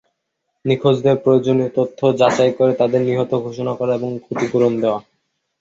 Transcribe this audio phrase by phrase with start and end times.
[0.65, 4.99] নিখোঁজদের প্রয়োজনীয় তথ্য যাচাই করে তাঁদের নিহত ঘোষণা করা এবং ক্ষতিপূরণ দেওয়া।